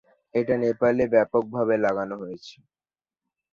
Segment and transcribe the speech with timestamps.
[0.33, 2.55] এটা নেপালে ব্যাপক ভাবে লাগানো হয়েছে।